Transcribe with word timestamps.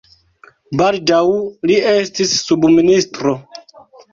Baldaŭ 0.81 1.19
li 1.73 1.77
estis 1.91 2.35
subministro. 2.49 3.37